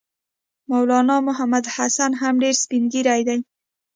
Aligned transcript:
مولنا 0.69 1.15
محمودالحسن 1.27 2.11
هم 2.21 2.33
ډېر 2.43 2.55
سپین 2.63 2.83
ږیری 2.93 3.21
دی. 3.27 3.39